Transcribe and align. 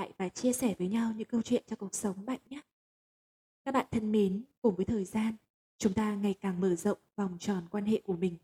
Lại 0.00 0.12
và 0.18 0.28
chia 0.28 0.52
sẻ 0.52 0.74
với 0.78 0.88
nhau 0.88 1.12
những 1.16 1.28
câu 1.28 1.42
chuyện 1.42 1.62
cho 1.66 1.76
cuộc 1.76 1.94
sống 1.94 2.26
bạn 2.26 2.38
nhé. 2.50 2.60
Các 3.64 3.74
bạn 3.74 3.86
thân 3.90 4.12
mến, 4.12 4.42
cùng 4.62 4.76
với 4.76 4.84
thời 4.84 5.04
gian, 5.04 5.34
chúng 5.78 5.94
ta 5.94 6.14
ngày 6.14 6.34
càng 6.40 6.60
mở 6.60 6.74
rộng 6.74 6.98
vòng 7.16 7.36
tròn 7.40 7.64
quan 7.70 7.84
hệ 7.84 8.00
của 8.04 8.16
mình. 8.16 8.36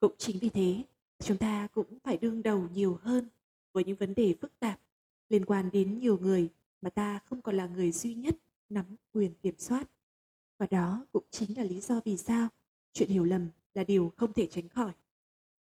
Cũng 0.00 0.14
chính 0.18 0.38
vì 0.38 0.48
thế, 0.48 0.82
chúng 1.18 1.38
ta 1.38 1.68
cũng 1.72 1.98
phải 2.04 2.16
đương 2.16 2.42
đầu 2.42 2.68
nhiều 2.74 2.98
hơn 3.02 3.28
với 3.72 3.84
những 3.84 3.96
vấn 3.96 4.14
đề 4.14 4.34
phức 4.40 4.58
tạp 4.58 4.80
liên 5.28 5.44
quan 5.44 5.70
đến 5.72 5.98
nhiều 5.98 6.18
người 6.18 6.48
mà 6.82 6.90
ta 6.90 7.18
không 7.24 7.42
còn 7.42 7.56
là 7.56 7.66
người 7.66 7.92
duy 7.92 8.14
nhất 8.14 8.36
nắm 8.68 8.84
quyền 9.12 9.34
kiểm 9.34 9.54
soát. 9.58 9.90
Và 10.58 10.66
đó 10.70 11.06
cũng 11.12 11.24
chính 11.30 11.58
là 11.58 11.64
lý 11.64 11.80
do 11.80 12.00
vì 12.04 12.16
sao 12.16 12.48
chuyện 12.92 13.08
hiểu 13.08 13.24
lầm 13.24 13.48
là 13.74 13.84
điều 13.84 14.12
không 14.16 14.32
thể 14.32 14.46
tránh 14.46 14.68
khỏi. 14.68 14.92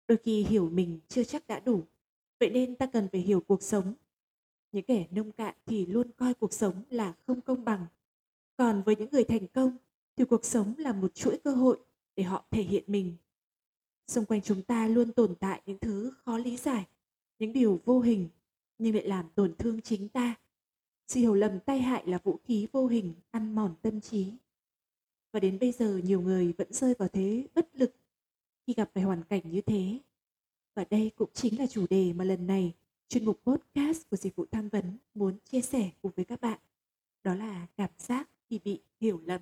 Đôi 0.09 0.19
khi 0.19 0.45
hiểu 0.45 0.71
mình 0.71 1.01
chưa 1.09 1.25
chắc 1.25 1.47
đã 1.47 1.61
đủ, 1.61 1.85
vậy 2.41 2.51
nên 2.51 2.77
ta 2.77 2.87
cần 2.87 3.09
phải 3.13 3.21
hiểu 3.21 3.41
cuộc 3.41 3.63
sống. 3.63 3.95
Những 4.73 4.85
kẻ 4.85 5.07
nông 5.11 5.33
cạn 5.33 5.55
thì 5.67 5.87
luôn 5.87 6.11
coi 6.17 6.35
cuộc 6.35 6.53
sống 6.53 6.83
là 6.91 7.15
không 7.27 7.41
công 7.41 7.65
bằng. 7.65 7.87
Còn 8.57 8.83
với 8.83 8.97
những 8.97 9.09
người 9.13 9.25
thành 9.25 9.47
công 9.49 9.77
thì 10.17 10.25
cuộc 10.25 10.45
sống 10.45 10.75
là 10.79 10.93
một 10.93 11.15
chuỗi 11.15 11.39
cơ 11.45 11.51
hội 11.51 11.79
để 12.17 12.23
họ 12.23 12.45
thể 12.51 12.63
hiện 12.63 12.85
mình. 12.87 13.17
Xung 14.07 14.25
quanh 14.25 14.43
chúng 14.43 14.63
ta 14.63 14.89
luôn 14.89 15.13
tồn 15.13 15.35
tại 15.35 15.63
những 15.67 15.79
thứ 15.79 16.13
khó 16.25 16.39
lý 16.39 16.57
giải, 16.57 16.87
những 17.39 17.53
điều 17.53 17.81
vô 17.85 18.01
hình 18.01 18.29
nhưng 18.79 18.95
lại 18.95 19.09
làm 19.09 19.29
tổn 19.35 19.55
thương 19.59 19.81
chính 19.81 20.09
ta. 20.09 20.35
Sự 21.09 21.21
hiểu 21.21 21.35
lầm 21.35 21.61
tai 21.61 21.81
hại 21.81 22.07
là 22.07 22.19
vũ 22.25 22.39
khí 22.45 22.69
vô 22.73 22.87
hình 22.87 23.15
ăn 23.31 23.55
mòn 23.55 23.75
tâm 23.83 24.01
trí. 24.01 24.33
Và 25.33 25.41
đến 25.41 25.59
bây 25.59 25.73
giờ 25.73 26.01
nhiều 26.05 26.21
người 26.21 26.53
vẫn 26.53 26.73
rơi 26.73 26.95
vào 26.99 27.09
thế 27.09 27.47
bất 27.55 27.77
lực 27.77 27.95
khi 28.67 28.75
gặp 28.75 28.91
phải 28.95 29.03
hoàn 29.03 29.23
cảnh 29.25 29.43
như 29.45 29.61
thế. 29.61 29.99
Và 30.75 30.85
đây 30.91 31.11
cũng 31.17 31.31
chính 31.33 31.59
là 31.59 31.67
chủ 31.67 31.87
đề 31.91 32.13
mà 32.13 32.25
lần 32.25 32.47
này 32.47 32.73
chuyên 33.09 33.25
mục 33.25 33.41
podcast 33.45 34.11
của 34.11 34.17
dịch 34.17 34.37
vụ 34.37 34.47
tham 34.51 34.69
vấn 34.69 34.99
muốn 35.15 35.39
chia 35.45 35.61
sẻ 35.61 35.91
cùng 36.03 36.13
với 36.17 36.25
các 36.25 36.41
bạn. 36.41 36.59
Đó 37.25 37.35
là 37.35 37.67
cảm 37.77 37.91
giác 37.99 38.29
khi 38.51 38.61
bị 38.65 38.81
hiểu 39.01 39.21
lầm. 39.25 39.41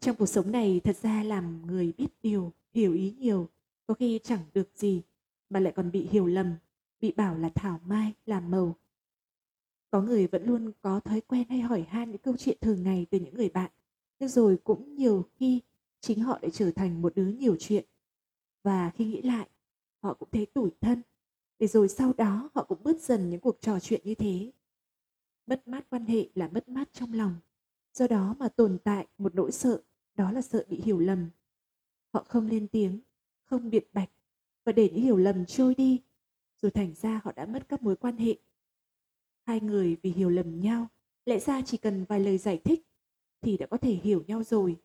Trong 0.00 0.16
cuộc 0.16 0.26
sống 0.26 0.52
này 0.52 0.80
thật 0.84 0.96
ra 0.96 1.22
làm 1.22 1.66
người 1.66 1.92
biết 1.98 2.08
điều, 2.22 2.52
hiểu 2.74 2.92
ý 2.92 3.14
nhiều, 3.18 3.48
có 3.86 3.94
khi 3.94 4.20
chẳng 4.24 4.40
được 4.54 4.68
gì 4.74 5.02
mà 5.50 5.60
lại 5.60 5.72
còn 5.76 5.90
bị 5.90 6.08
hiểu 6.10 6.26
lầm, 6.26 6.54
bị 7.00 7.12
bảo 7.12 7.38
là 7.38 7.50
thảo 7.54 7.80
mai, 7.86 8.12
làm 8.26 8.50
màu. 8.50 8.76
Có 9.90 10.02
người 10.02 10.26
vẫn 10.26 10.44
luôn 10.44 10.72
có 10.82 11.00
thói 11.00 11.20
quen 11.20 11.44
hay 11.48 11.60
hỏi 11.60 11.86
han 11.88 12.10
những 12.10 12.20
câu 12.20 12.36
chuyện 12.36 12.58
thường 12.60 12.82
ngày 12.82 13.06
từ 13.10 13.20
những 13.20 13.34
người 13.34 13.48
bạn, 13.48 13.70
rồi 14.28 14.58
cũng 14.64 14.96
nhiều 14.96 15.24
khi 15.36 15.60
chính 16.00 16.20
họ 16.20 16.38
lại 16.42 16.50
trở 16.50 16.70
thành 16.70 17.02
một 17.02 17.14
đứa 17.14 17.26
nhiều 17.26 17.56
chuyện. 17.58 17.84
Và 18.62 18.90
khi 18.90 19.04
nghĩ 19.04 19.22
lại, 19.22 19.48
họ 20.02 20.14
cũng 20.14 20.28
thấy 20.32 20.46
tủi 20.46 20.70
thân, 20.80 21.02
để 21.58 21.66
rồi 21.66 21.88
sau 21.88 22.12
đó 22.12 22.50
họ 22.54 22.64
cũng 22.64 22.82
bớt 22.82 23.00
dần 23.00 23.30
những 23.30 23.40
cuộc 23.40 23.60
trò 23.60 23.80
chuyện 23.80 24.00
như 24.04 24.14
thế. 24.14 24.52
Mất 25.46 25.68
mát 25.68 25.90
quan 25.90 26.04
hệ 26.04 26.28
là 26.34 26.48
mất 26.48 26.68
mát 26.68 26.92
trong 26.92 27.12
lòng, 27.12 27.34
do 27.94 28.06
đó 28.06 28.36
mà 28.38 28.48
tồn 28.48 28.78
tại 28.84 29.06
một 29.18 29.34
nỗi 29.34 29.52
sợ, 29.52 29.82
đó 30.14 30.32
là 30.32 30.42
sợ 30.42 30.64
bị 30.68 30.80
hiểu 30.80 30.98
lầm. 30.98 31.30
Họ 32.12 32.24
không 32.28 32.46
lên 32.46 32.68
tiếng, 32.68 33.00
không 33.44 33.70
biện 33.70 33.84
bạch 33.92 34.10
và 34.64 34.72
để 34.72 34.90
những 34.90 35.02
hiểu 35.02 35.16
lầm 35.16 35.46
trôi 35.46 35.74
đi, 35.74 36.02
rồi 36.62 36.70
thành 36.70 36.94
ra 36.94 37.20
họ 37.24 37.32
đã 37.32 37.46
mất 37.46 37.68
các 37.68 37.82
mối 37.82 37.96
quan 37.96 38.16
hệ. 38.16 38.38
Hai 39.46 39.60
người 39.60 39.96
vì 40.02 40.10
hiểu 40.10 40.30
lầm 40.30 40.60
nhau, 40.60 40.88
lẽ 41.26 41.38
ra 41.38 41.62
chỉ 41.62 41.76
cần 41.76 42.04
vài 42.04 42.20
lời 42.20 42.38
giải 42.38 42.60
thích 42.64 42.89
thì 43.42 43.56
đã 43.56 43.66
có 43.66 43.76
thể 43.76 43.92
hiểu 43.94 44.24
nhau 44.26 44.42
rồi. 44.42 44.76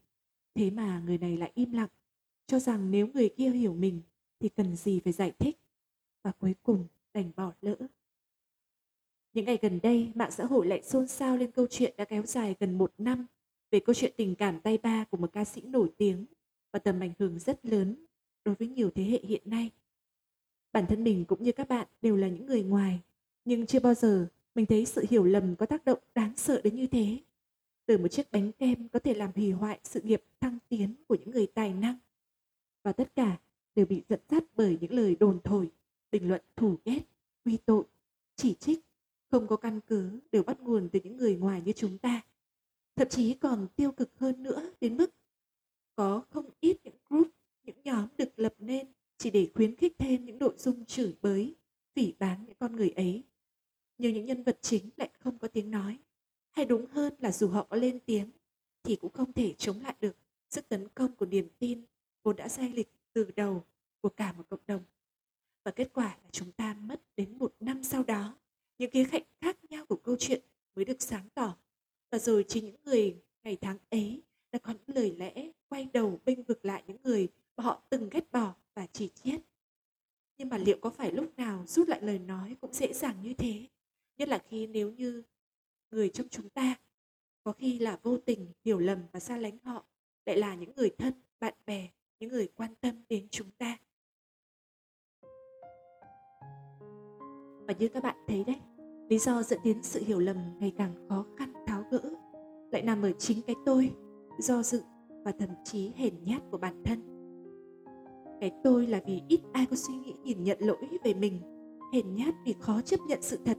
Thế 0.55 0.69
mà 0.69 1.01
người 1.05 1.17
này 1.17 1.37
lại 1.37 1.51
im 1.55 1.71
lặng, 1.71 1.89
cho 2.47 2.59
rằng 2.59 2.91
nếu 2.91 3.07
người 3.07 3.29
kia 3.29 3.49
hiểu 3.49 3.73
mình 3.73 4.01
thì 4.39 4.49
cần 4.49 4.75
gì 4.75 4.99
phải 4.99 5.13
giải 5.13 5.31
thích. 5.39 5.57
Và 6.23 6.31
cuối 6.31 6.55
cùng 6.63 6.85
đành 7.13 7.31
bỏ 7.35 7.51
lỡ. 7.61 7.75
Những 9.33 9.45
ngày 9.45 9.57
gần 9.61 9.79
đây, 9.83 10.11
mạng 10.15 10.31
xã 10.31 10.45
hội 10.45 10.67
lại 10.67 10.81
xôn 10.83 11.07
xao 11.07 11.37
lên 11.37 11.51
câu 11.51 11.67
chuyện 11.69 11.93
đã 11.97 12.05
kéo 12.05 12.25
dài 12.25 12.55
gần 12.59 12.77
một 12.77 12.93
năm 12.97 13.25
về 13.71 13.79
câu 13.79 13.93
chuyện 13.93 14.13
tình 14.17 14.35
cảm 14.35 14.59
tay 14.59 14.77
ba 14.77 15.03
của 15.03 15.17
một 15.17 15.33
ca 15.33 15.45
sĩ 15.45 15.61
nổi 15.61 15.91
tiếng 15.97 16.25
và 16.71 16.79
tầm 16.79 16.99
ảnh 16.99 17.13
hưởng 17.19 17.39
rất 17.39 17.65
lớn 17.65 17.95
đối 18.45 18.55
với 18.55 18.67
nhiều 18.67 18.89
thế 18.95 19.03
hệ 19.03 19.19
hiện 19.23 19.41
nay. 19.45 19.71
Bản 20.71 20.85
thân 20.89 21.03
mình 21.03 21.25
cũng 21.25 21.43
như 21.43 21.51
các 21.51 21.67
bạn 21.67 21.87
đều 22.01 22.15
là 22.15 22.27
những 22.27 22.45
người 22.45 22.63
ngoài, 22.63 22.99
nhưng 23.45 23.65
chưa 23.65 23.79
bao 23.79 23.93
giờ 23.93 24.27
mình 24.55 24.65
thấy 24.65 24.85
sự 24.85 25.05
hiểu 25.09 25.23
lầm 25.23 25.55
có 25.55 25.65
tác 25.65 25.85
động 25.85 25.99
đáng 26.15 26.33
sợ 26.37 26.61
đến 26.63 26.75
như 26.75 26.87
thế. 26.87 27.17
Từ 27.85 27.97
một 27.97 28.07
chiếc 28.07 28.31
bánh 28.31 28.51
kem 28.51 28.89
có 28.89 28.99
thể 28.99 29.13
làm 29.13 29.31
hủy 29.35 29.51
hoại 29.51 29.79
sự 29.83 30.01
nghiệp 30.01 30.23
thăng 30.39 30.57
tiến 30.69 30.95
của 31.07 31.15
những 31.15 31.31
người 31.31 31.47
tài 31.47 31.73
năng. 31.73 31.97
Và 32.83 32.91
tất 32.91 33.15
cả 33.15 33.37
đều 33.75 33.85
bị 33.85 34.03
dẫn 34.09 34.19
dắt 34.29 34.43
bởi 34.55 34.77
những 34.81 34.93
lời 34.93 35.15
đồn 35.19 35.39
thổi, 35.43 35.71
bình 36.11 36.27
luận 36.27 36.41
thù 36.55 36.77
ghét, 36.85 37.01
quy 37.45 37.57
tội, 37.65 37.83
chỉ 38.35 38.55
trích, 38.55 38.79
không 39.31 39.47
có 39.47 39.55
căn 39.55 39.79
cứ 39.87 40.19
đều 40.31 40.43
bắt 40.43 40.59
nguồn 40.59 40.89
từ 40.89 40.99
những 41.03 41.17
người 41.17 41.35
ngoài 41.35 41.61
như 41.65 41.71
chúng 41.71 41.97
ta. 41.97 42.21
Thậm 42.95 43.09
chí 43.09 43.33
còn 43.33 43.67
tiêu 43.75 43.91
cực 43.91 44.19
hơn 44.19 44.43
nữa 44.43 44.71
đến 44.81 44.97
mức 44.97 45.13
có 45.95 46.23
không 46.29 46.49
ít 46.59 46.77
những 46.83 46.95
group, 47.09 47.27
những 47.63 47.75
nhóm 47.83 48.07
được 48.17 48.39
lập 48.39 48.53
nên 48.59 48.87
chỉ 49.17 49.29
để 49.29 49.47
khuyến 49.53 49.75
khích 49.75 49.93
thêm 49.97 50.25
những 50.25 50.39
nội 50.39 50.53
dung 50.57 50.85
chửi 50.85 51.15
bới, 51.21 51.55
phỉ 51.95 52.13
báng 52.19 52.45
những 52.45 52.55
con 52.59 52.75
người 52.75 52.89
ấy. 52.89 53.23
Nhưng 53.97 54.13
những 54.13 54.25
nhân 54.25 54.43
vật 54.43 54.57
chính 54.61 54.89
lại 54.97 55.09
không 55.19 55.37
có 55.37 55.47
tiếng 55.47 55.71
nói. 55.71 55.97
Hay 56.55 56.65
đúng 56.65 56.85
hơn 56.85 57.13
là 57.19 57.31
dù 57.31 57.47
họ 57.47 57.63
có 57.63 57.77
lên 57.77 57.99
tiếng 58.05 58.31
thì 58.83 58.95
cũng 58.95 59.11
không 59.11 59.33
thể 59.33 59.53
chống 59.57 59.81
lại 59.81 59.95
được 59.99 60.15
sức 60.49 60.69
tấn 60.69 60.87
công 60.87 61.15
của 61.15 61.25
niềm 61.25 61.47
tin 61.59 61.85
vốn 62.23 62.35
đã 62.35 62.47
sai 62.47 62.69
lịch 62.69 62.89
từ 63.13 63.31
đầu 63.35 63.63
của 64.01 64.09
cả 64.09 64.33
một 64.33 64.43
cộng 64.49 64.59
đồng. 64.67 64.83
Và 65.63 65.71
kết 65.71 65.89
quả 65.93 66.17
là 66.23 66.29
chúng 66.31 66.51
ta 66.51 66.73
mất 66.73 67.01
đến 67.15 67.37
một 67.37 67.55
năm 67.59 67.83
sau 67.83 68.03
đó, 68.03 68.37
những 68.77 68.91
khía 68.91 69.05
cạnh 69.11 69.23
khác 69.41 69.57
nhau 69.69 69.85
của 69.85 69.95
câu 69.95 70.15
chuyện 70.19 70.41
mới 70.75 70.85
được 70.85 71.01
sáng 71.01 71.29
tỏ. 71.33 71.57
Và 72.11 72.19
rồi 72.19 72.45
chính 72.47 72.65
những 72.65 72.83
người 72.83 73.15
ngày 73.43 73.57
tháng 73.61 73.77
ấy 73.89 74.21
đã 74.51 74.59
có 74.59 74.73
những 74.73 74.95
lời 74.95 75.15
lẽ 75.17 75.51
quay 75.69 75.87
đầu 75.93 76.19
bênh 76.25 76.43
vực 76.43 76.65
lại 76.65 76.83
những 76.87 76.97
người 77.03 77.27
mà 77.57 77.63
họ 77.63 77.81
từng 77.89 78.09
ghét 78.09 78.31
bỏ 78.31 78.55
và 78.75 78.87
chỉ 78.93 79.09
chiết. 79.09 79.41
Nhưng 80.37 80.49
mà 80.49 80.57
liệu 80.57 80.77
có 80.81 80.89
phải 80.89 81.11
lúc 81.11 81.37
nào 81.37 81.63
rút 81.67 81.87
lại 81.87 82.01
lời 82.01 82.19
nói 82.19 82.55
cũng 82.61 82.73
dễ 82.73 82.93
dàng 82.93 83.15
như 83.21 83.33
thế? 83.33 83.67
Nhất 84.17 84.29
là 84.29 84.43
khi 84.49 84.67
nếu 84.67 84.91
như 84.91 85.23
người 85.91 86.09
trong 86.09 86.27
chúng 86.29 86.49
ta 86.49 86.75
có 87.43 87.51
khi 87.51 87.79
là 87.79 87.99
vô 88.03 88.17
tình 88.17 88.47
hiểu 88.65 88.79
lầm 88.79 88.99
và 89.11 89.19
xa 89.19 89.37
lánh 89.37 89.57
họ 89.63 89.85
lại 90.25 90.37
là 90.37 90.55
những 90.55 90.75
người 90.75 90.89
thân, 90.97 91.13
bạn 91.39 91.53
bè, 91.65 91.89
những 92.19 92.29
người 92.29 92.47
quan 92.55 92.75
tâm 92.81 93.03
đến 93.09 93.27
chúng 93.31 93.51
ta. 93.51 93.77
Và 97.67 97.73
như 97.79 97.87
các 97.87 98.03
bạn 98.03 98.15
thấy 98.27 98.43
đấy, 98.43 98.59
lý 99.09 99.17
do 99.19 99.43
dẫn 99.43 99.59
đến 99.63 99.83
sự 99.83 100.03
hiểu 100.03 100.19
lầm 100.19 100.37
ngày 100.59 100.73
càng 100.77 101.07
khó 101.09 101.25
khăn 101.37 101.53
tháo 101.67 101.83
gỡ 101.91 102.01
lại 102.71 102.81
nằm 102.81 103.01
ở 103.01 103.11
chính 103.11 103.41
cái 103.41 103.55
tôi, 103.65 103.91
do 104.39 104.63
dự 104.63 104.81
và 105.23 105.31
thậm 105.31 105.49
chí 105.63 105.91
hèn 105.95 106.13
nhát 106.23 106.41
của 106.51 106.57
bản 106.57 106.83
thân. 106.83 106.99
Cái 108.41 108.51
tôi 108.63 108.87
là 108.87 109.01
vì 109.05 109.21
ít 109.27 109.39
ai 109.53 109.65
có 109.65 109.75
suy 109.75 109.93
nghĩ 109.93 110.13
nhìn 110.23 110.43
nhận 110.43 110.57
lỗi 110.61 110.87
về 111.03 111.13
mình, 111.13 111.41
hèn 111.93 112.15
nhát 112.15 112.35
vì 112.45 112.55
khó 112.59 112.81
chấp 112.81 112.99
nhận 113.07 113.21
sự 113.21 113.39
thật, 113.45 113.57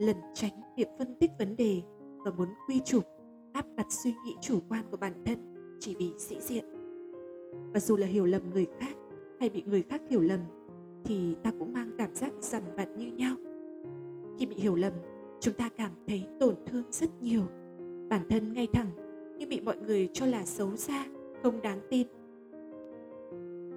lẩn 0.00 0.16
tránh 0.34 0.60
việc 0.76 0.88
phân 0.98 1.14
tích 1.14 1.30
vấn 1.38 1.56
đề 1.56 1.82
và 2.24 2.30
muốn 2.30 2.48
quy 2.68 2.80
chụp, 2.84 3.04
áp 3.52 3.66
đặt 3.76 3.86
suy 3.88 4.14
nghĩ 4.24 4.36
chủ 4.40 4.58
quan 4.68 4.84
của 4.90 4.96
bản 4.96 5.12
thân 5.24 5.38
chỉ 5.80 5.94
vì 5.98 6.12
sĩ 6.18 6.40
diện. 6.40 6.64
Và 7.72 7.80
dù 7.80 7.96
là 7.96 8.06
hiểu 8.06 8.26
lầm 8.26 8.50
người 8.50 8.66
khác 8.80 8.96
hay 9.40 9.48
bị 9.48 9.62
người 9.66 9.82
khác 9.82 10.02
hiểu 10.10 10.20
lầm 10.20 10.40
thì 11.04 11.34
ta 11.42 11.52
cũng 11.58 11.72
mang 11.72 11.90
cảm 11.98 12.14
giác 12.14 12.32
dằn 12.40 12.62
vặt 12.76 12.88
như 12.96 13.12
nhau. 13.12 13.36
Khi 14.38 14.46
bị 14.46 14.56
hiểu 14.56 14.74
lầm, 14.74 14.92
chúng 15.40 15.54
ta 15.54 15.68
cảm 15.76 15.90
thấy 16.06 16.26
tổn 16.40 16.54
thương 16.66 16.84
rất 16.90 17.22
nhiều. 17.22 17.42
Bản 18.08 18.28
thân 18.28 18.52
ngay 18.52 18.68
thẳng 18.72 18.90
nhưng 19.38 19.48
bị 19.48 19.60
mọi 19.60 19.76
người 19.76 20.08
cho 20.12 20.26
là 20.26 20.46
xấu 20.46 20.76
xa, 20.76 21.06
không 21.42 21.62
đáng 21.62 21.80
tin. 21.90 22.06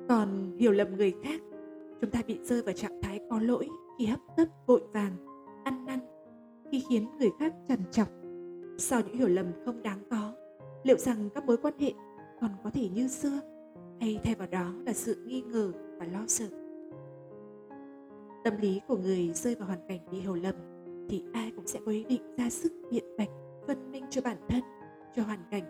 Còn 0.10 0.58
hiểu 0.58 0.72
lầm 0.72 0.96
người 0.98 1.14
khác, 1.24 1.42
chúng 2.02 2.12
ta 2.12 2.22
bị 2.28 2.40
rơi 2.44 2.62
vào 2.62 2.74
trạng 2.74 3.02
thái 3.02 3.20
có 3.30 3.40
lỗi 3.40 3.68
khi 3.98 4.06
hấp 4.06 4.20
tấp 4.38 4.46
vội 4.68 4.82
vàng, 4.94 5.12
ăn 5.64 5.86
năn, 5.86 6.00
khi 6.74 6.84
khiến 6.90 7.08
người 7.20 7.32
khác 7.40 7.54
trằn 7.68 7.80
trọc. 7.92 8.08
sau 8.78 9.02
những 9.02 9.18
hiểu 9.18 9.28
lầm 9.28 9.46
không 9.66 9.84
đáng 9.84 10.00
có, 10.10 10.34
liệu 10.84 10.98
rằng 10.98 11.30
các 11.36 11.46
mối 11.46 11.58
quan 11.58 11.74
hệ 11.80 11.94
còn 12.42 12.52
có 12.64 12.70
thể 12.70 12.90
như 12.90 13.08
xưa, 13.08 13.40
hay 14.02 14.20
thay 14.24 14.36
vào 14.36 14.48
đó 14.52 14.74
là 14.86 14.94
sự 14.94 15.24
nghi 15.26 15.42
ngờ 15.42 15.72
và 16.00 16.06
lo 16.06 16.20
sợ? 16.28 16.46
Tâm 18.44 18.54
lý 18.62 18.82
của 18.88 18.98
người 18.98 19.32
rơi 19.34 19.56
vào 19.56 19.68
hoàn 19.68 19.80
cảnh 19.88 20.00
bị 20.12 20.20
hiểu 20.20 20.36
lầm 20.36 20.56
thì 21.10 21.24
ai 21.34 21.52
cũng 21.56 21.68
sẽ 21.68 21.80
có 21.86 21.92
ý 21.92 22.04
định 22.04 22.36
ra 22.38 22.50
sức 22.50 22.74
biện 22.92 23.04
bạch, 23.18 23.30
phân 23.68 23.92
minh 23.92 24.06
cho 24.10 24.22
bản 24.22 24.38
thân, 24.48 24.64
cho 25.16 25.24
hoàn 25.24 25.40
cảnh. 25.52 25.64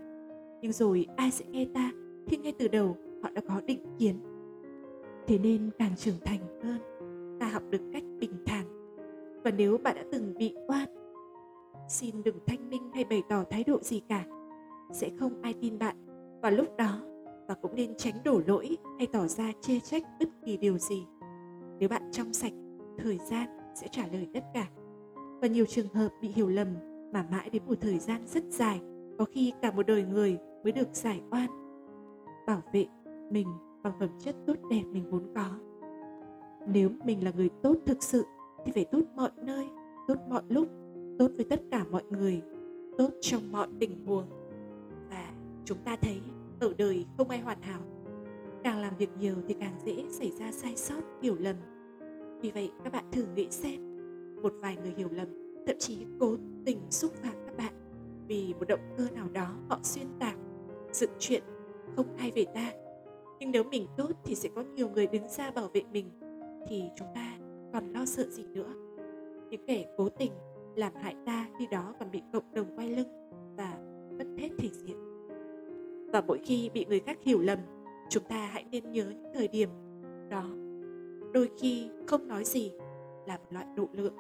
Nhưng 0.62 0.72
rồi 0.72 1.06
ai 1.16 1.32
sẽ 1.32 1.46
nghe 1.46 1.68
ta 1.74 1.92
khi 2.28 2.38
ngay 2.38 2.54
từ 2.60 2.68
đầu 2.68 2.98
họ 3.24 3.30
đã 3.30 3.42
có 3.48 3.62
định 3.66 3.86
kiến? 4.00 4.16
Thế 5.28 5.38
nên 5.38 5.70
càng 5.80 5.96
trưởng 5.96 6.20
thành 6.26 6.62
hơn, 6.64 6.80
ta 7.40 7.48
học 7.48 7.64
được 7.70 7.82
cách 7.94 8.04
bình 8.20 8.34
thản 8.46 8.63
và 9.44 9.52
nếu 9.52 9.78
bạn 9.78 9.96
đã 9.96 10.04
từng 10.12 10.34
bị 10.38 10.56
oan, 10.68 10.90
xin 11.88 12.24
đừng 12.24 12.40
thanh 12.48 12.70
minh 12.70 12.92
hay 12.94 13.04
bày 13.04 13.24
tỏ 13.30 13.44
thái 13.50 13.64
độ 13.64 13.80
gì 13.82 14.00
cả. 14.10 14.26
Sẽ 14.92 15.10
không 15.20 15.42
ai 15.42 15.54
tin 15.62 15.80
bạn. 15.80 15.96
Và 16.42 16.50
lúc 16.50 16.68
đó 16.78 17.00
và 17.48 17.56
cũng 17.62 17.76
nên 17.76 17.96
tránh 17.98 18.16
đổ 18.26 18.42
lỗi 18.48 18.78
hay 18.98 19.08
tỏ 19.08 19.28
ra 19.28 19.52
chê 19.62 19.80
trách 19.80 20.04
bất 20.20 20.30
kỳ 20.46 20.58
điều 20.58 20.78
gì. 20.78 21.06
Nếu 21.80 21.90
bạn 21.90 22.10
trong 22.12 22.34
sạch, 22.34 22.54
thời 22.98 23.18
gian 23.18 23.50
sẽ 23.76 23.88
trả 23.92 24.08
lời 24.08 24.28
tất 24.34 24.44
cả. 24.54 24.68
Và 25.42 25.48
nhiều 25.48 25.66
trường 25.66 25.94
hợp 25.94 26.10
bị 26.22 26.28
hiểu 26.28 26.50
lầm 26.50 26.68
mà 27.14 27.26
mãi 27.32 27.50
đến 27.50 27.62
một 27.68 27.76
thời 27.82 28.00
gian 28.00 28.22
rất 28.28 28.44
dài, 28.50 28.82
có 29.20 29.26
khi 29.26 29.54
cả 29.62 29.72
một 29.72 29.88
đời 29.88 30.04
người 30.04 30.38
mới 30.64 30.72
được 30.72 30.88
giải 30.94 31.22
oan. 31.32 31.50
Bảo 32.48 32.62
vệ 32.74 32.86
mình 33.32 33.48
bằng 33.84 33.94
phẩm 34.00 34.10
chất 34.20 34.36
tốt 34.48 34.56
đẹp 34.70 34.84
mình 34.92 35.12
vốn 35.12 35.24
có. 35.36 35.46
Nếu 36.68 36.90
mình 37.06 37.24
là 37.24 37.32
người 37.36 37.50
tốt 37.64 37.76
thực 37.86 38.04
sự 38.04 38.24
phải 38.72 38.86
tốt 38.86 39.02
mọi 39.16 39.32
nơi, 39.38 39.66
tốt 40.08 40.16
mọi 40.30 40.44
lúc, 40.50 40.68
tốt 41.20 41.32
với 41.36 41.46
tất 41.50 41.62
cả 41.72 41.86
mọi 41.92 42.04
người, 42.10 42.42
tốt 42.98 43.10
trong 43.22 43.52
mọi 43.52 43.68
tình 43.80 44.06
huống. 44.06 44.26
Và 45.10 45.32
chúng 45.66 45.78
ta 45.86 45.96
thấy, 46.02 46.22
ở 46.60 46.74
đời 46.78 47.06
không 47.18 47.30
ai 47.30 47.40
hoàn 47.40 47.62
hảo. 47.62 47.82
Càng 48.64 48.82
làm 48.82 48.98
việc 48.98 49.10
nhiều 49.20 49.36
thì 49.48 49.56
càng 49.60 49.74
dễ 49.86 50.06
xảy 50.10 50.32
ra 50.32 50.52
sai 50.52 50.76
sót, 50.76 51.02
hiểu 51.22 51.36
lầm. 51.40 51.56
Vì 52.42 52.52
vậy, 52.52 52.72
các 52.84 52.94
bạn 52.94 53.06
thử 53.12 53.26
nghĩ 53.36 53.48
xem, 53.50 53.82
một 54.42 54.54
vài 54.62 54.78
người 54.78 54.94
hiểu 54.98 55.08
lầm, 55.12 55.28
thậm 55.68 55.76
chí 55.80 56.06
cố 56.20 56.36
tình 56.66 56.80
xúc 56.90 57.14
phạm 57.14 57.34
các 57.46 57.58
bạn 57.58 57.74
vì 58.28 58.54
một 58.60 58.68
động 58.68 58.94
cơ 58.98 59.08
nào 59.16 59.28
đó 59.34 59.48
họ 59.70 59.80
xuyên 59.84 60.08
tạc, 60.20 60.36
dựng 60.92 61.12
chuyện, 61.20 61.44
không 61.96 62.08
hay 62.18 62.32
về 62.36 62.46
ta. 62.56 62.72
Nhưng 63.40 63.52
nếu 63.52 63.64
mình 63.64 63.88
tốt 63.98 64.12
thì 64.24 64.36
sẽ 64.36 64.50
có 64.56 64.62
nhiều 64.62 64.90
người 64.90 65.08
đứng 65.08 65.28
ra 65.28 65.52
bảo 65.52 65.68
vệ 65.74 65.84
mình, 65.92 66.10
thì 66.68 66.84
chúng 66.96 67.08
ta 67.16 67.38
còn 67.74 67.94
lo 67.94 68.06
sợ 68.06 68.24
gì 68.30 68.46
nữa. 68.54 68.74
Những 69.50 69.66
kẻ 69.68 69.86
cố 69.98 70.10
tình 70.10 70.32
làm 70.76 70.94
hại 70.96 71.16
ta 71.26 71.48
khi 71.60 71.68
đó 71.72 71.94
còn 72.00 72.12
bị 72.12 72.22
cộng 72.34 72.54
đồng 72.54 72.76
quay 72.76 72.90
lưng 72.90 73.08
và 73.58 73.78
mất 74.18 74.26
hết 74.38 74.50
thể 74.58 74.70
diện. 74.70 74.98
Và 76.12 76.22
mỗi 76.28 76.40
khi 76.44 76.70
bị 76.74 76.86
người 76.86 77.00
khác 77.00 77.18
hiểu 77.22 77.40
lầm, 77.42 77.60
chúng 78.10 78.24
ta 78.24 78.50
hãy 78.52 78.66
nên 78.72 78.92
nhớ 78.92 79.06
những 79.10 79.34
thời 79.34 79.48
điểm 79.48 79.70
đó. 80.30 80.44
Đôi 81.34 81.50
khi 81.58 81.90
không 82.08 82.28
nói 82.28 82.44
gì 82.44 82.72
là 83.28 83.38
một 83.38 83.48
loại 83.50 83.66
độ 83.76 83.88
lượng. 83.94 84.16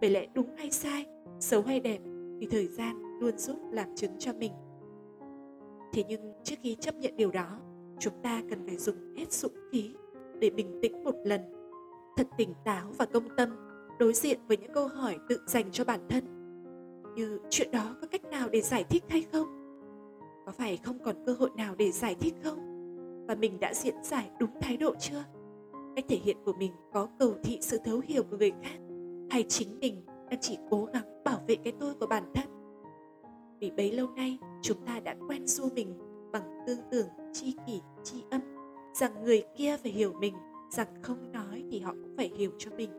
Bởi 0.00 0.10
lẽ 0.10 0.26
đúng 0.34 0.56
hay 0.56 0.70
sai, 0.70 1.06
xấu 1.40 1.62
hay 1.62 1.80
đẹp 1.80 2.00
thì 2.40 2.46
thời 2.50 2.66
gian 2.66 3.18
luôn 3.20 3.38
giúp 3.38 3.56
làm 3.70 3.94
chứng 3.96 4.18
cho 4.18 4.32
mình. 4.32 4.52
Thế 5.92 6.04
nhưng 6.08 6.32
trước 6.44 6.56
khi 6.62 6.74
chấp 6.74 6.94
nhận 6.94 7.16
điều 7.16 7.30
đó, 7.30 7.60
chúng 7.98 8.14
ta 8.22 8.42
cần 8.50 8.66
phải 8.66 8.76
dùng 8.76 9.14
hết 9.16 9.32
dũng 9.32 9.54
khí 9.72 9.94
để 10.40 10.50
bình 10.50 10.78
tĩnh 10.82 11.04
một 11.04 11.14
lần 11.24 11.40
thật 12.16 12.26
tỉnh 12.36 12.54
táo 12.64 12.86
và 12.98 13.06
công 13.06 13.36
tâm, 13.36 13.48
đối 13.98 14.12
diện 14.12 14.40
với 14.48 14.56
những 14.56 14.72
câu 14.74 14.88
hỏi 14.88 15.18
tự 15.28 15.40
dành 15.46 15.72
cho 15.72 15.84
bản 15.84 16.00
thân. 16.08 16.24
Như 17.14 17.40
chuyện 17.50 17.70
đó 17.70 17.96
có 18.00 18.06
cách 18.06 18.24
nào 18.24 18.48
để 18.48 18.60
giải 18.60 18.84
thích 18.84 19.04
hay 19.08 19.22
không? 19.32 19.46
Có 20.46 20.52
phải 20.52 20.76
không 20.76 20.98
còn 21.04 21.16
cơ 21.26 21.36
hội 21.38 21.50
nào 21.56 21.74
để 21.78 21.92
giải 21.92 22.14
thích 22.14 22.34
không? 22.42 22.58
Và 23.28 23.34
mình 23.34 23.60
đã 23.60 23.74
diễn 23.74 23.94
giải 24.02 24.30
đúng 24.40 24.60
thái 24.60 24.76
độ 24.76 24.94
chưa? 24.98 25.24
Cách 25.96 26.04
thể 26.08 26.16
hiện 26.16 26.36
của 26.44 26.52
mình 26.52 26.72
có 26.92 27.08
cầu 27.18 27.34
thị 27.42 27.58
sự 27.60 27.78
thấu 27.84 28.00
hiểu 28.04 28.22
của 28.30 28.36
người 28.36 28.52
khác, 28.62 28.78
hay 29.30 29.42
chính 29.42 29.80
mình 29.80 30.04
đang 30.30 30.40
chỉ 30.40 30.58
cố 30.70 30.88
gắng 30.92 31.24
bảo 31.24 31.40
vệ 31.46 31.54
cái 31.54 31.72
tôi 31.80 31.94
của 31.94 32.06
bản 32.06 32.32
thân? 32.34 32.46
Vì 33.60 33.70
bấy 33.70 33.92
lâu 33.92 34.08
nay, 34.08 34.38
chúng 34.62 34.78
ta 34.86 35.00
đã 35.00 35.16
quen 35.28 35.46
du 35.46 35.68
mình 35.74 35.98
bằng 36.32 36.64
tư 36.66 36.76
tưởng 36.90 37.06
chi 37.32 37.56
kỷ 37.66 37.80
chi 38.04 38.24
âm, 38.30 38.40
rằng 38.94 39.24
người 39.24 39.44
kia 39.56 39.76
phải 39.76 39.92
hiểu 39.92 40.12
mình 40.12 40.34
rằng 40.76 41.02
không 41.02 41.32
nói 41.32 41.64
thì 41.70 41.80
họ 41.80 41.92
cũng 41.92 42.14
phải 42.16 42.30
hiểu 42.38 42.52
cho 42.58 42.70
mình. 42.76 42.90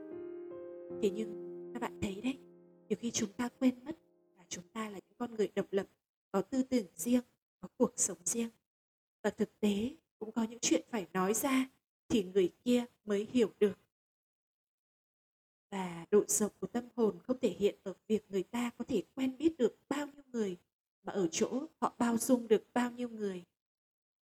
Thế 1.01 1.09
nhưng, 1.09 1.71
các 1.73 1.81
bạn 1.81 1.99
thấy 2.01 2.21
đấy, 2.21 2.37
nhiều 2.89 2.97
khi 3.01 3.11
chúng 3.11 3.33
ta 3.33 3.49
quên 3.59 3.85
mất 3.85 3.97
là 4.37 4.43
chúng 4.49 4.63
ta 4.73 4.89
là 4.89 4.99
những 5.07 5.17
con 5.17 5.35
người 5.35 5.51
độc 5.55 5.65
lập, 5.71 5.87
có 6.31 6.41
tư 6.41 6.63
tưởng 6.63 6.85
riêng, 6.95 7.21
có 7.61 7.67
cuộc 7.77 7.93
sống 7.95 8.17
riêng. 8.25 8.49
Và 9.21 9.29
thực 9.29 9.59
tế, 9.59 9.95
cũng 10.19 10.31
có 10.31 10.43
những 10.43 10.59
chuyện 10.59 10.81
phải 10.89 11.07
nói 11.13 11.33
ra 11.33 11.69
thì 12.09 12.23
người 12.23 12.53
kia 12.63 12.85
mới 13.05 13.27
hiểu 13.31 13.51
được. 13.59 13.79
Và 15.69 16.05
độ 16.11 16.23
rộng 16.27 16.51
của 16.59 16.67
tâm 16.67 16.83
hồn 16.95 17.19
không 17.19 17.39
thể 17.39 17.49
hiện 17.49 17.75
ở 17.83 17.93
việc 18.07 18.25
người 18.29 18.43
ta 18.43 18.69
có 18.77 18.85
thể 18.85 19.03
quen 19.15 19.37
biết 19.37 19.57
được 19.57 19.77
bao 19.89 20.07
nhiêu 20.07 20.23
người, 20.31 20.57
mà 21.03 21.13
ở 21.13 21.27
chỗ 21.31 21.65
họ 21.81 21.95
bao 21.97 22.17
dung 22.17 22.47
được 22.47 22.63
bao 22.73 22.91
nhiêu 22.91 23.09
người. 23.09 23.43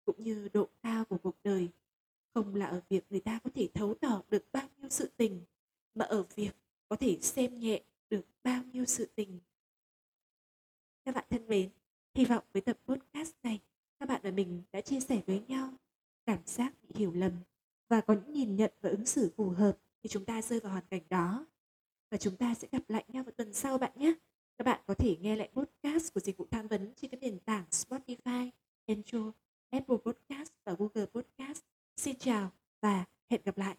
Cũng 0.04 0.22
như 0.22 0.48
độ 0.52 0.68
cao 0.82 1.04
của 1.04 1.18
cuộc 1.18 1.36
đời 1.44 1.68
không 2.34 2.54
là 2.54 2.59
ở 2.70 2.80
việc 2.88 3.04
người 3.10 3.20
ta 3.20 3.38
có 3.44 3.50
thể 3.54 3.68
thấu 3.74 3.94
tỏ 3.94 4.22
được 4.30 4.44
bao 4.52 4.68
nhiêu 4.78 4.90
sự 4.90 5.10
tình 5.16 5.40
mà 5.94 6.04
ở 6.04 6.22
việc 6.34 6.52
có 6.88 6.96
thể 6.96 7.18
xem 7.20 7.54
nhẹ 7.54 7.82
được 8.10 8.26
bao 8.42 8.62
nhiêu 8.72 8.84
sự 8.84 9.08
tình. 9.14 9.40
Các 11.04 11.14
bạn 11.14 11.24
thân 11.30 11.48
mến 11.48 11.70
hy 12.14 12.24
vọng 12.24 12.44
với 12.52 12.62
tập 12.62 12.78
podcast 12.86 13.34
này 13.42 13.60
các 13.98 14.08
bạn 14.08 14.20
và 14.24 14.30
mình 14.30 14.62
đã 14.72 14.80
chia 14.80 15.00
sẻ 15.00 15.20
với 15.26 15.42
nhau 15.48 15.74
cảm 16.26 16.38
giác 16.46 16.74
bị 16.82 16.88
hiểu 16.94 17.12
lầm 17.12 17.32
và 17.88 18.00
có 18.00 18.14
những 18.14 18.32
nhìn 18.32 18.56
nhận 18.56 18.72
và 18.80 18.90
ứng 18.90 19.06
xử 19.06 19.30
phù 19.36 19.50
hợp 19.50 19.78
khi 20.02 20.08
chúng 20.08 20.24
ta 20.24 20.42
rơi 20.42 20.60
vào 20.60 20.72
hoàn 20.72 20.84
cảnh 20.90 21.02
đó. 21.08 21.46
Và 22.10 22.18
chúng 22.18 22.36
ta 22.36 22.54
sẽ 22.54 22.68
gặp 22.72 22.82
lại 22.90 23.04
nhau 23.08 23.22
vào 23.22 23.32
tuần 23.36 23.52
sau 23.52 23.78
bạn 23.78 23.92
nhé. 23.96 24.14
Các 24.58 24.64
bạn 24.64 24.80
có 24.86 24.94
thể 24.94 25.16
nghe 25.20 25.36
lại 25.36 25.48
podcast 25.52 26.14
của 26.14 26.20
dịch 26.20 26.36
vụ 26.36 26.46
tham 26.50 26.68
vấn 26.68 26.92
trên 26.96 27.10
các 27.10 27.20
nền 27.20 27.38
tảng 27.38 27.64
Spotify, 27.70 28.50
Android, 28.86 29.34
Apple 29.70 29.96
Podcast 30.04 30.52
và 30.64 30.76
Google 30.78 31.06
Podcast. 31.06 31.62
Xin 31.96 32.18
chào 32.18 32.59
và 32.82 33.04
hẹn 33.30 33.40
gặp 33.44 33.58
lại. 33.58 33.76